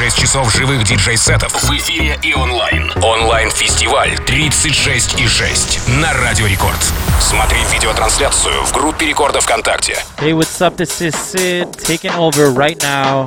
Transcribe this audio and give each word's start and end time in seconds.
36 0.00 0.18
часов 0.18 0.54
живых 0.54 0.82
диджей-сетов 0.84 1.52
в 1.62 1.70
эфире 1.76 2.18
и 2.22 2.32
онлайн. 2.32 2.90
Онлайн-фестиваль 3.02 4.16
36 4.24 5.20
и 5.20 5.28
6 5.28 5.88
на 5.88 6.14
Радио 6.14 6.46
Рекорд. 6.46 6.78
Смотри 7.20 7.58
видеотрансляцию 7.70 8.64
в 8.64 8.72
группе 8.72 9.04
Рекорда 9.04 9.42
ВКонтакте. 9.42 9.98
Hey, 10.16 10.32
what's 10.32 10.58
up? 10.62 10.78
This 10.78 11.02
is 11.02 11.14
Sid 11.14 11.72
taking 11.72 12.16
over 12.16 12.50
right 12.50 12.82
now. 12.82 13.26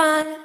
fine. 0.00 0.39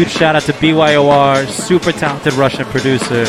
Huge 0.00 0.12
shout 0.12 0.34
out 0.34 0.44
to 0.44 0.54
BYOR, 0.54 1.46
super 1.46 1.92
talented 1.92 2.32
Russian 2.32 2.64
producer. 2.64 3.26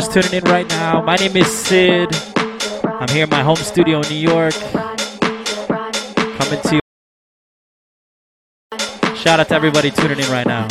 Just 0.00 0.14
tuning 0.14 0.32
in 0.32 0.44
right 0.50 0.66
now, 0.70 1.02
my 1.02 1.16
name 1.16 1.36
is 1.36 1.46
CID. 1.46 2.08
I'm 2.84 3.08
here 3.08 3.24
in 3.24 3.28
my 3.28 3.42
home 3.42 3.56
studio 3.56 4.00
in 4.00 4.08
New 4.08 4.14
York. 4.14 4.54
Coming 6.38 6.60
to 6.62 6.74
you. 6.76 6.80
Shout 9.14 9.40
out 9.40 9.48
to 9.48 9.54
everybody 9.54 9.90
tuning 9.90 10.18
in 10.18 10.30
right 10.30 10.46
now. 10.46 10.66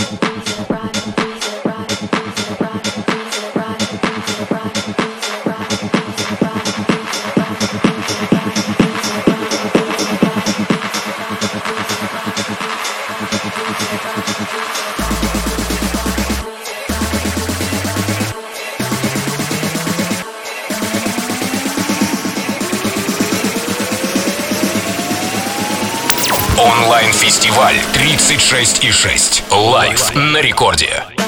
Онлайн-фестиваль 27.29 27.75
36,6. 27.93 29.43
Лайв 29.55 30.15
на 30.15 30.41
рекорде. 30.41 31.18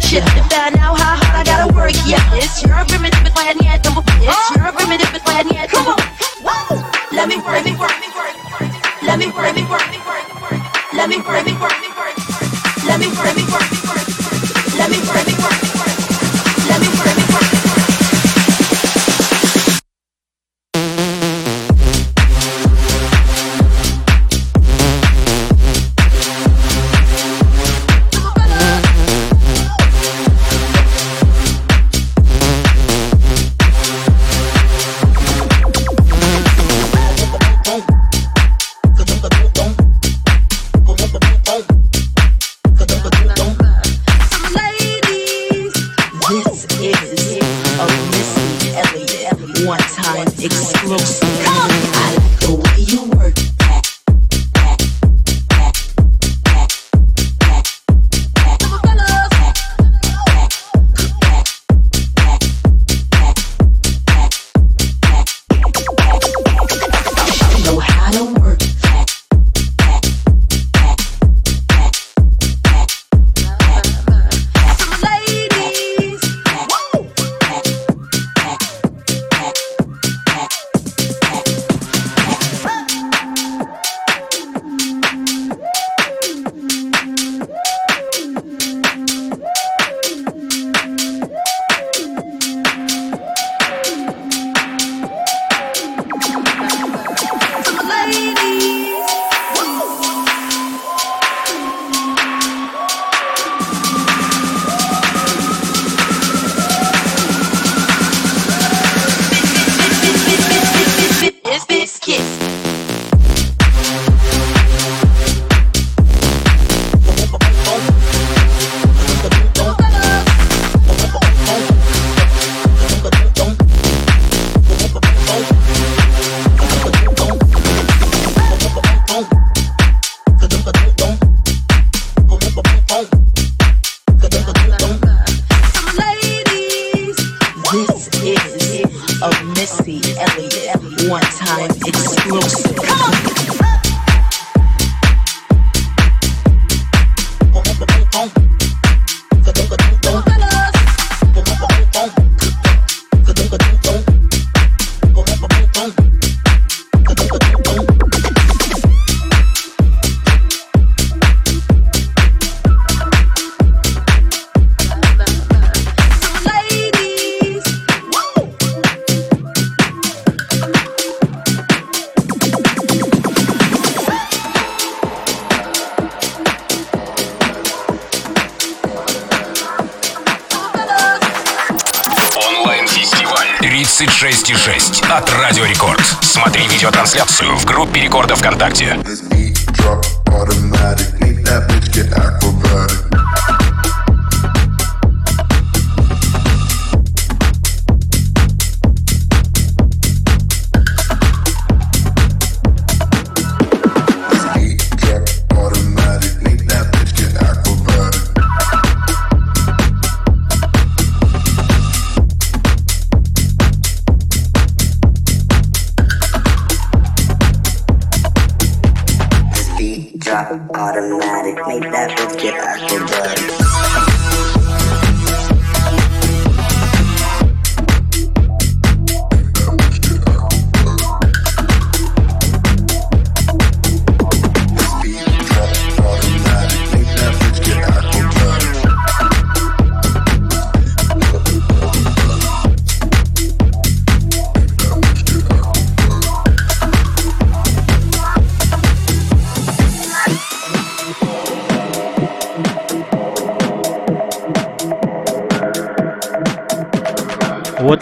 Shit. 0.00 0.25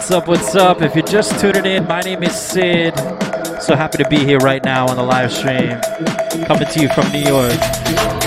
What's 0.05 0.13
up? 0.13 0.27
What's 0.27 0.55
up? 0.55 0.81
If 0.83 0.95
you're 0.95 1.03
just 1.03 1.41
tuning 1.41 1.65
in, 1.65 1.87
my 1.87 1.99
name 1.99 2.21
is 2.21 2.39
CID. 2.39 2.95
So 3.59 3.75
happy 3.75 3.97
to 4.03 4.07
be 4.07 4.19
here 4.19 4.37
right 4.37 4.63
now 4.63 4.87
on 4.87 4.97
the 4.97 5.01
live 5.01 5.33
stream. 5.33 5.79
Coming 6.45 6.67
to 6.67 6.79
you 6.79 6.89
from 6.89 7.11
New 7.11 7.23
York. 7.23 8.24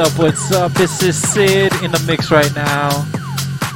Up? 0.00 0.18
What's 0.18 0.50
up? 0.52 0.72
This 0.72 1.02
is 1.02 1.14
CID 1.14 1.74
in 1.82 1.90
the 1.90 2.02
mix 2.06 2.30
right 2.30 2.50
now. 2.54 2.88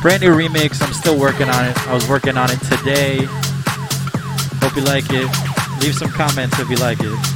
Brand 0.01 0.23
new 0.23 0.31
remix. 0.31 0.81
I'm 0.81 0.95
still 0.95 1.19
working 1.19 1.51
on 1.51 1.67
it. 1.67 1.77
I 1.87 1.93
was 1.93 2.09
working 2.09 2.39
on 2.39 2.51
it 2.51 2.59
today. 2.61 3.27
Hope 4.63 4.75
you 4.75 4.85
like 4.85 5.05
it. 5.11 5.29
Leave 5.83 5.95
some 5.95 6.09
comments 6.09 6.59
if 6.59 6.71
you 6.71 6.77
like 6.77 6.97
it. 7.03 7.34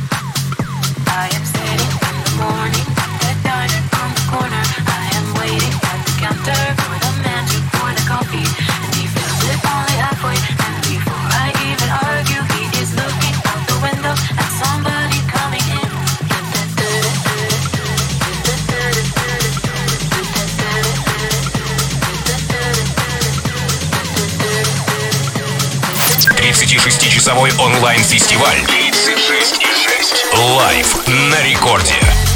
часовой 27.29 27.51
онлайн-фестиваль 27.59 28.57
36,6 28.61 30.57
Лайв 30.57 31.07
на 31.31 31.43
рекорде. 31.43 32.28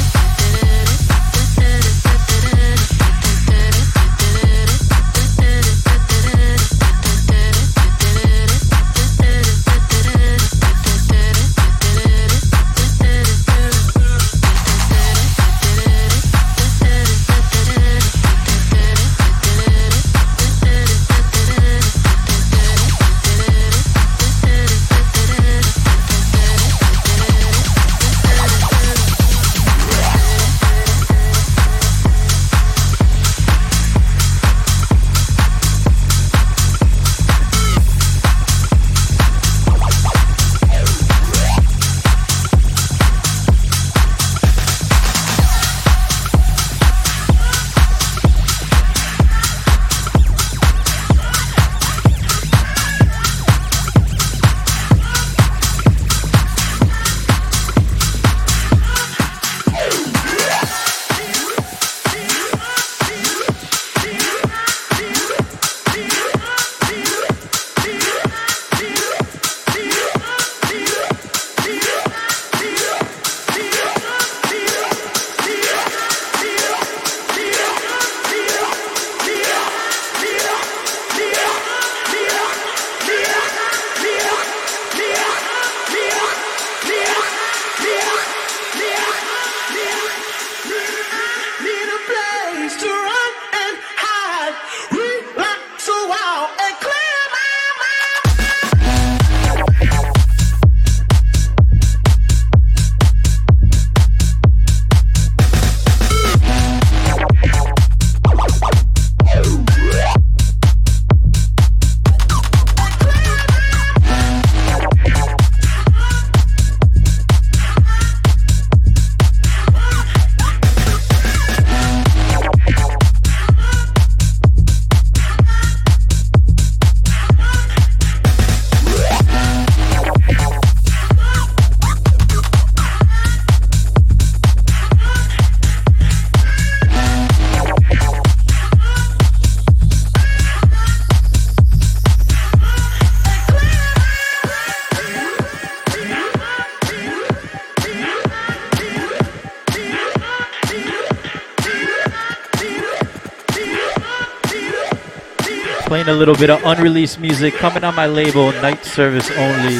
A 156.13 156.15
little 156.15 156.35
bit 156.35 156.51
of 156.51 156.63
unreleased 156.63 157.19
music 157.19 157.55
coming 157.55 157.83
on 157.83 157.95
my 157.95 158.05
label, 158.05 158.51
Night 158.61 158.85
Service 158.85 159.31
Only. 159.31 159.77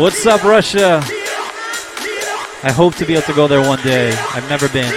What's 0.00 0.24
up, 0.24 0.44
Russia? 0.44 1.02
I 2.62 2.70
hope 2.70 2.94
to 2.94 3.04
be 3.04 3.14
able 3.14 3.24
to 3.24 3.34
go 3.34 3.48
there 3.48 3.60
one 3.60 3.82
day. 3.82 4.12
I've 4.12 4.48
never 4.48 4.68
been. 4.68 4.94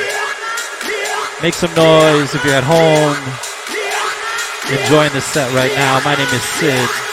Make 1.42 1.56
some 1.56 1.74
noise 1.74 2.36
if 2.36 2.46
you're 2.46 2.54
at 2.54 2.64
home. 2.64 3.18
Enjoying 4.80 5.12
the 5.14 5.22
set 5.22 5.52
right 5.52 5.74
now. 5.74 6.00
My 6.06 6.14
name 6.14 6.28
is 6.28 6.44
CID. 6.44 7.07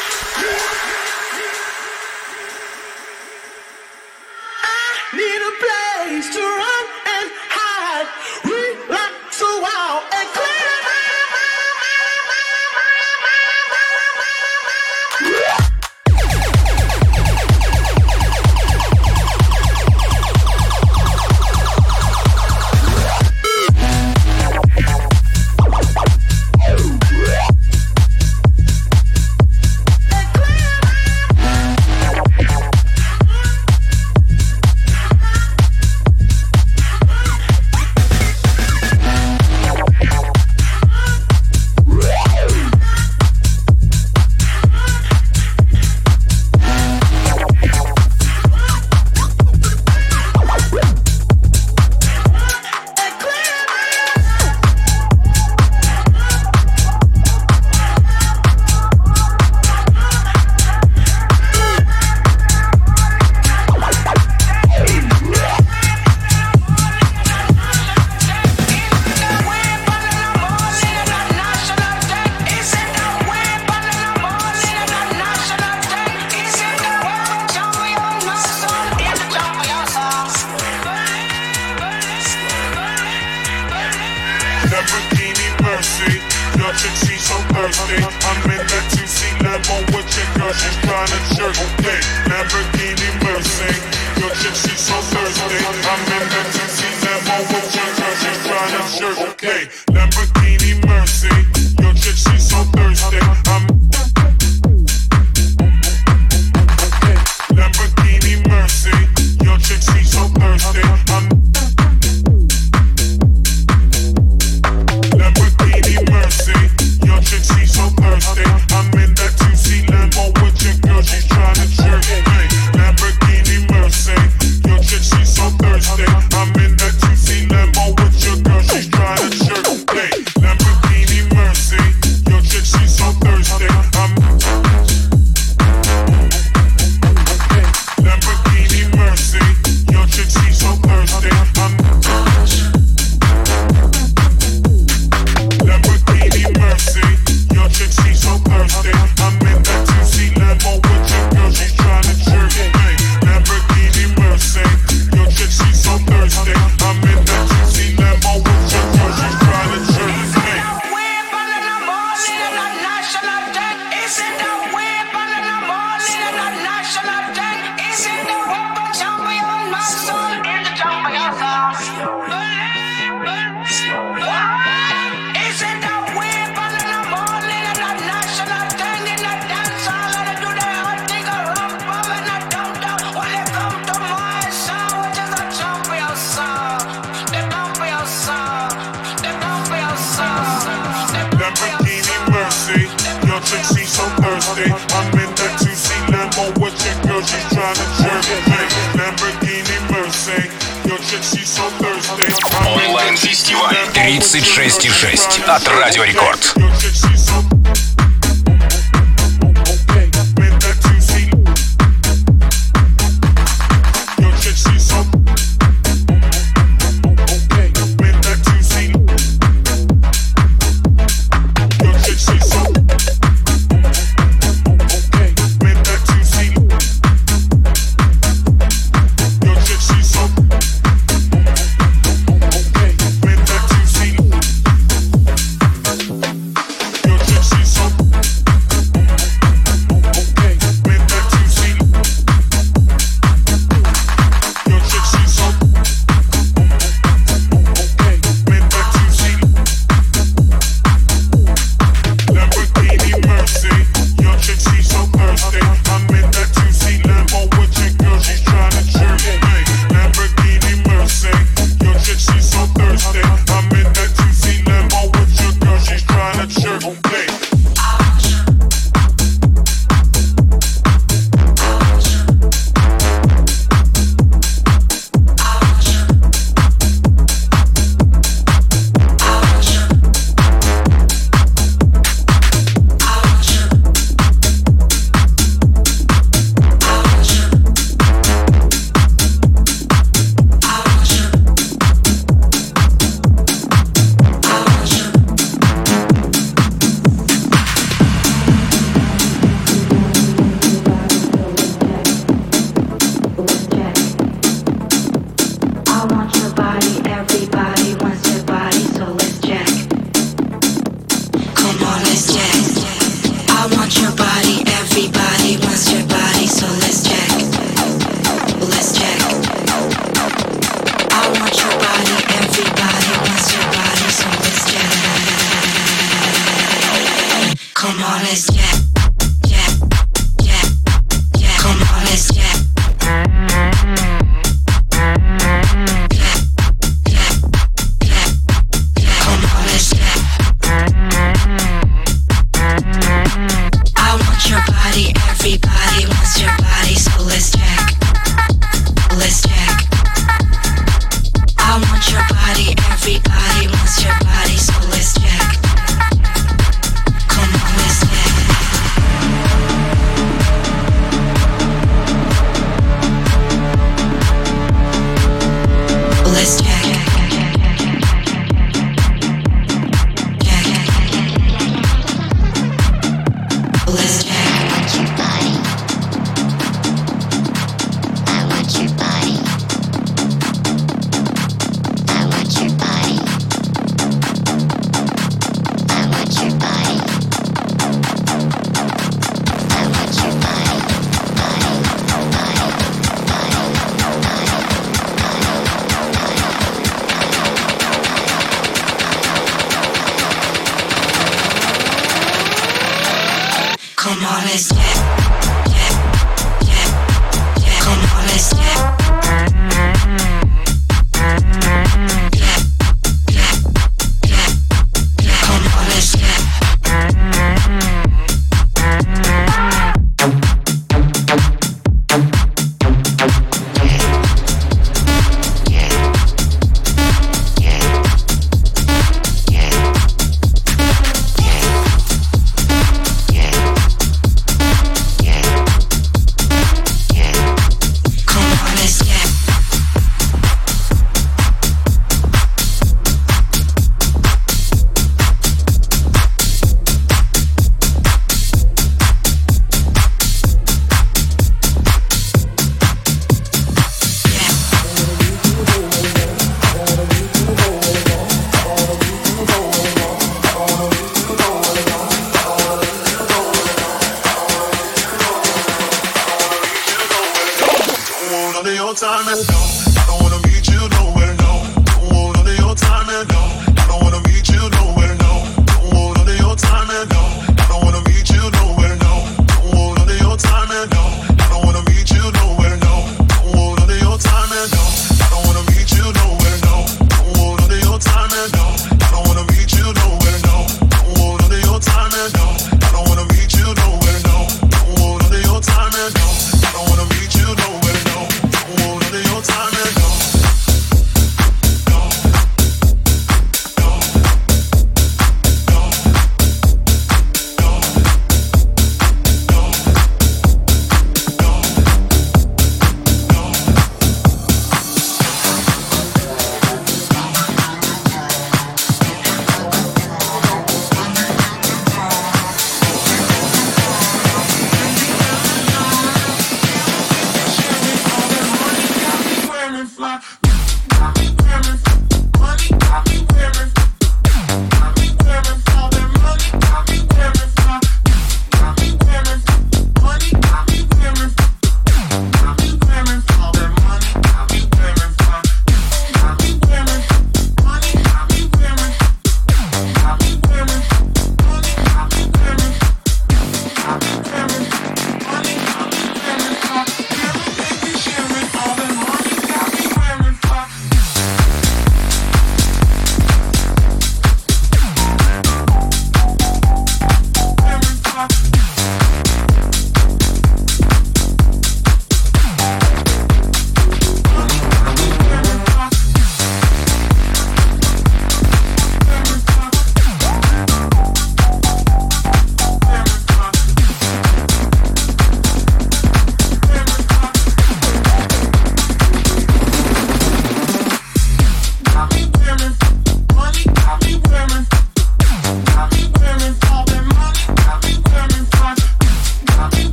36,6 204.25 205.43
от 205.47 205.69
Радио 205.69 206.03
Рекорд. 206.03 206.55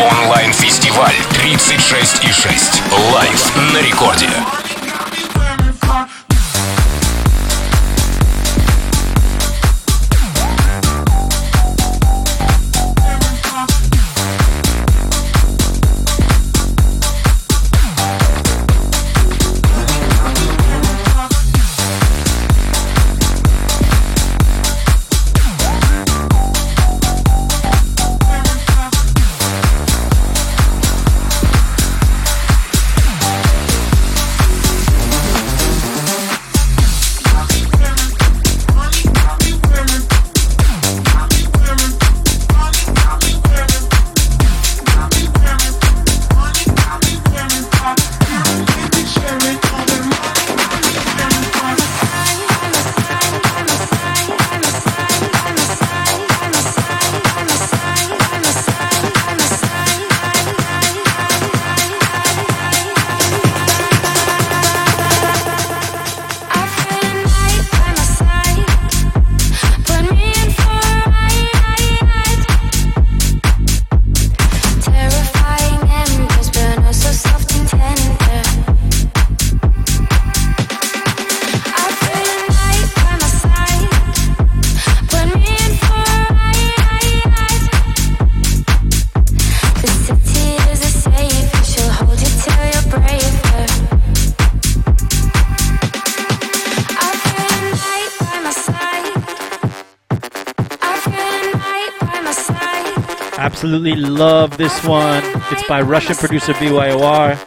Онлайн-фестиваль 0.00 1.14
36,6. 1.32 2.82
Лайв 3.12 3.52
на 3.72 3.82
рекорде. 3.82 4.30
Absolutely 103.70 104.02
love 104.02 104.56
this 104.56 104.84
one. 104.84 105.22
It's 105.52 105.62
by 105.68 105.80
Russian 105.80 106.16
producer 106.16 106.52
BYOR. 106.54 107.38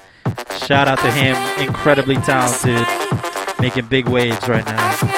Shout 0.65 0.87
out 0.87 0.99
to 0.99 1.11
him. 1.11 1.35
Incredibly 1.59 2.15
talented. 2.15 2.87
Making 3.59 3.87
big 3.87 4.07
waves 4.07 4.47
right 4.47 4.65
now. 4.65 5.12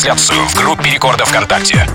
Видеотрансляцию 0.00 0.48
в 0.48 0.54
группе 0.54 0.88
Рекорда 0.88 1.26
ВКонтакте. 1.26 1.89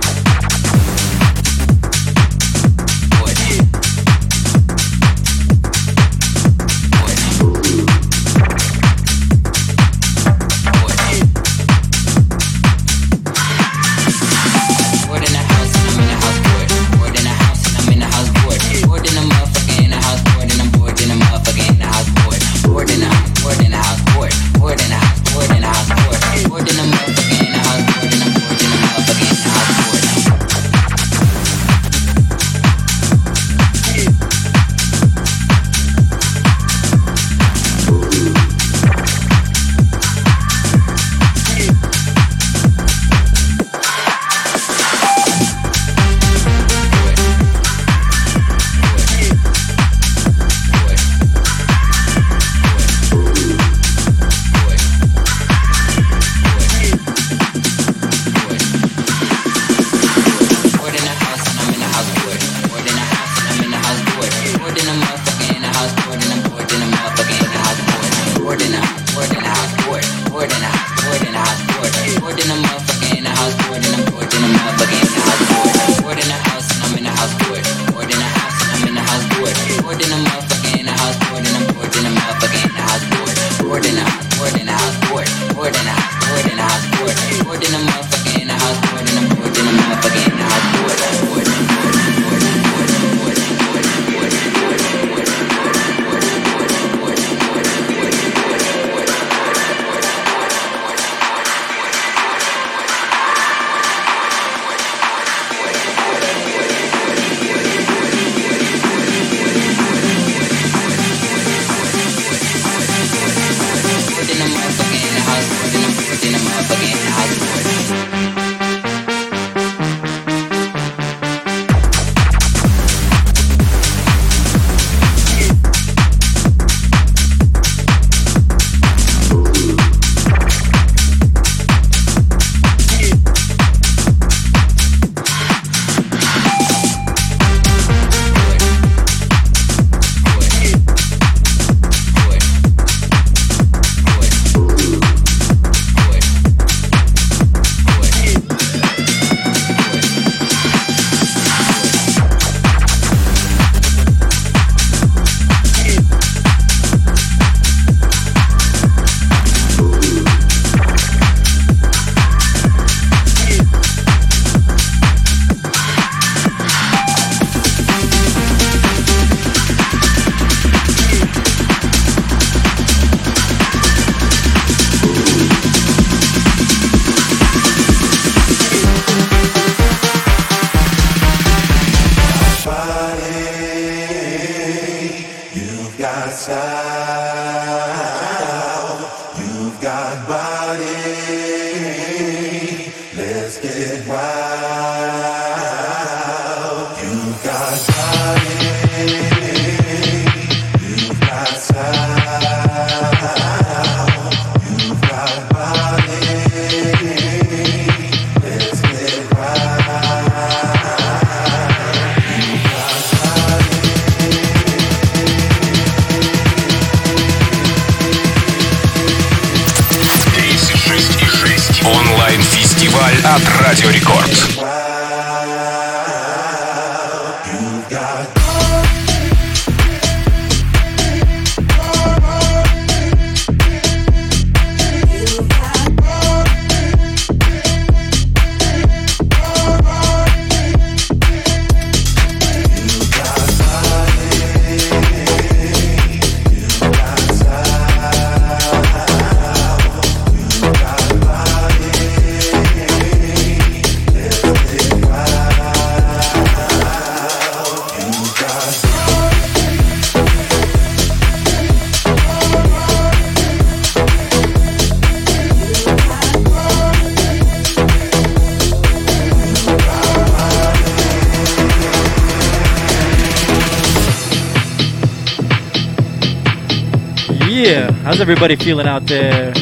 How's 278.16 278.22
everybody 278.22 278.55
feeling 278.55 278.88
out 278.88 279.07
there? 279.07 279.53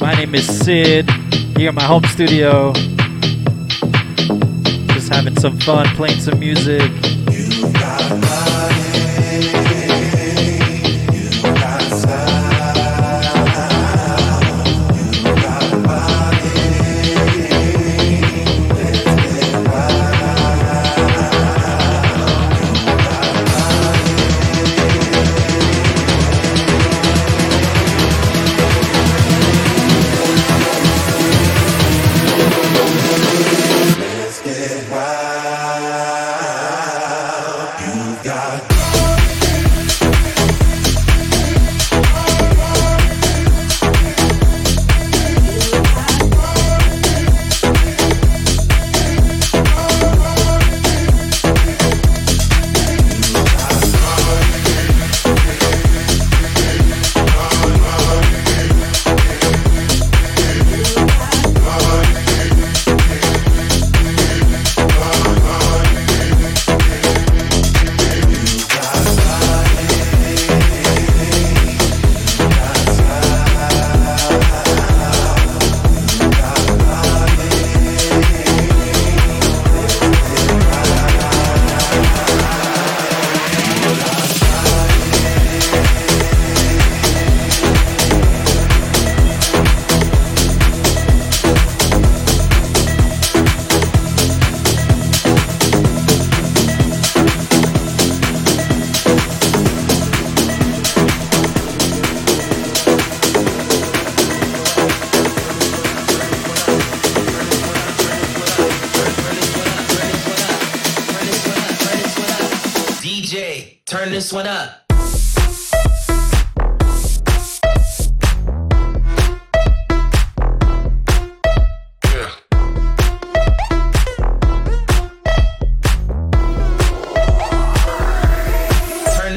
My 0.00 0.12
name 0.16 0.34
is 0.34 0.44
CID, 0.44 1.08
here 1.56 1.68
in 1.68 1.74
my 1.76 1.84
home 1.84 2.02
studio. 2.02 2.72
Just 4.92 5.12
having 5.12 5.38
some 5.38 5.56
fun, 5.60 5.86
playing 5.94 6.18
some 6.18 6.40
music. 6.40 6.90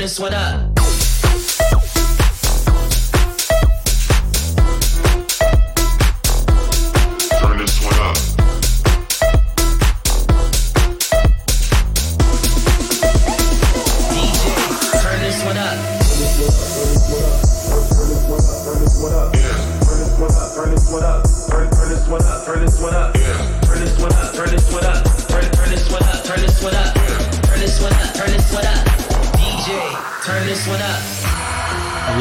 This 0.09 0.19
one 0.19 0.33
up. 0.33 0.78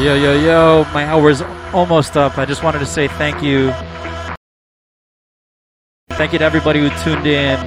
Yo, 0.09 0.15
yo, 0.15 0.33
yo, 0.33 0.85
my 0.91 1.05
hour's 1.05 1.43
almost 1.71 2.17
up. 2.17 2.39
I 2.39 2.43
just 2.43 2.63
wanted 2.63 2.79
to 2.79 2.87
say 2.87 3.07
thank 3.07 3.43
you. 3.43 3.71
Thank 6.17 6.33
you 6.33 6.39
to 6.39 6.45
everybody 6.45 6.79
who 6.79 6.89
tuned 7.03 7.27
in. 7.27 7.59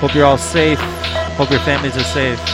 Hope 0.00 0.12
you're 0.12 0.26
all 0.26 0.36
safe. 0.36 0.80
Hope 1.38 1.48
your 1.48 1.60
families 1.60 1.96
are 1.96 2.02
safe. 2.02 2.53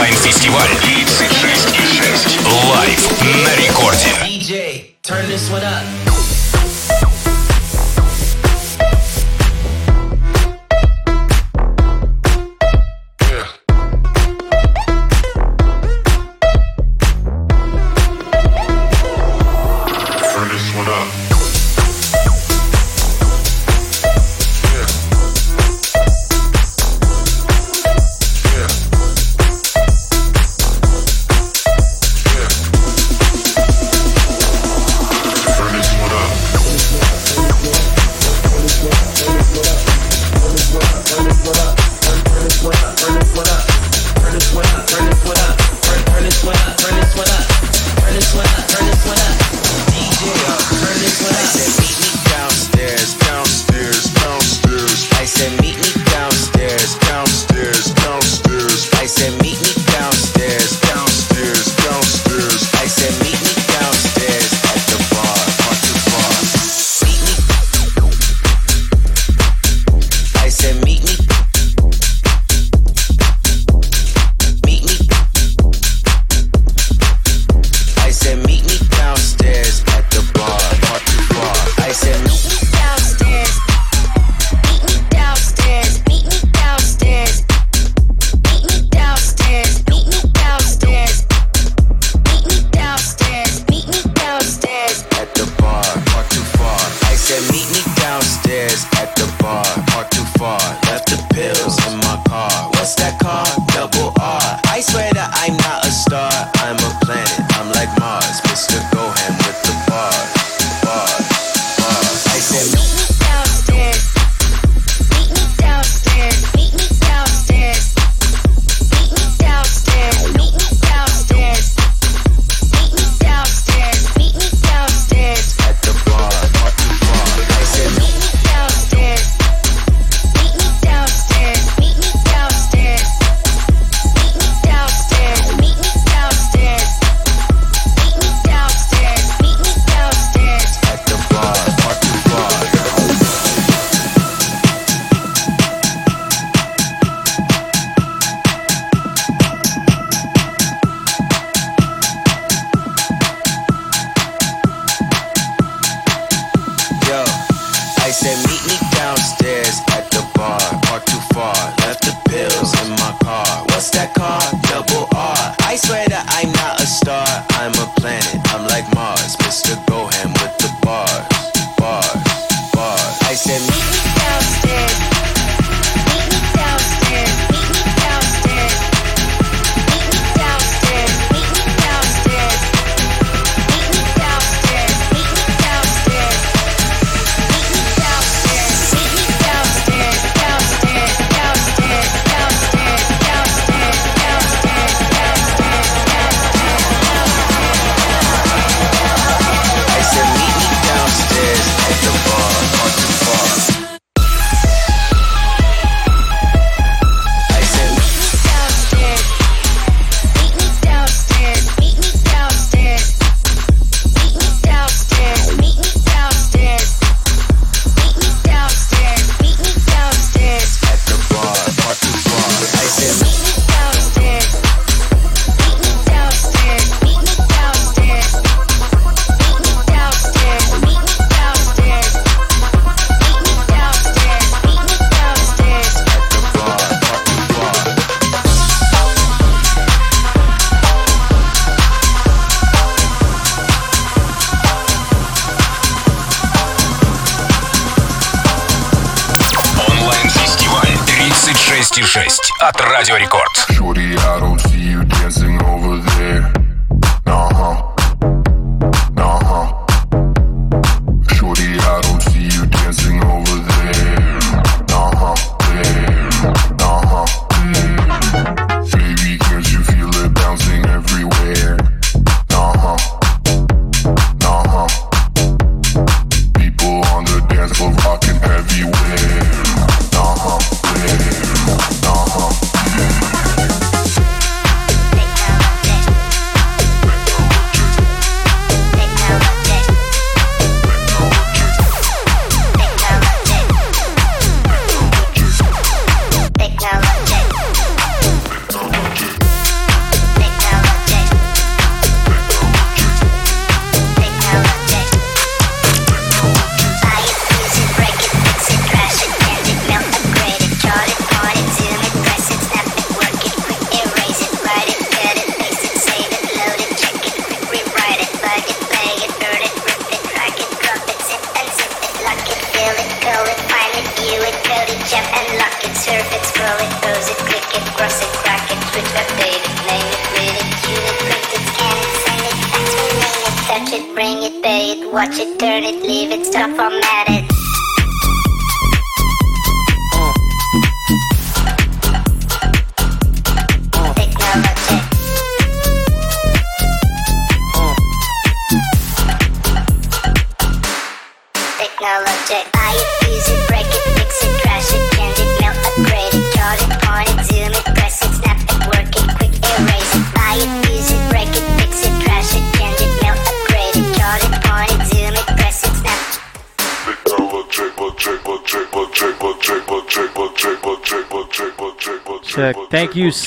Онлайн-фестиваль. 0.00 0.70
36,6. 0.82 2.40
Лайв 2.70 3.10
на 3.44 3.54
рекорде. 3.56 4.08
DJ, 4.24 4.94
turn 5.02 5.26
this 5.28 5.50
one 5.50 5.62
up. 5.62 6.19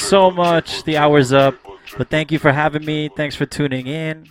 so 0.03 0.29
much. 0.31 0.83
The 0.83 0.97
hour's 0.97 1.31
up. 1.33 1.55
But 1.97 2.09
thank 2.09 2.31
you 2.31 2.39
for 2.39 2.51
having 2.51 2.85
me. 2.85 3.09
Thanks 3.15 3.35
for 3.35 3.45
tuning 3.45 3.87
in. 3.87 4.27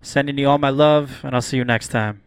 Sending 0.00 0.38
you 0.38 0.48
all 0.48 0.58
my 0.58 0.70
love, 0.70 1.20
and 1.24 1.34
I'll 1.34 1.42
see 1.42 1.56
you 1.56 1.64
next 1.64 1.88
time. 1.88 2.22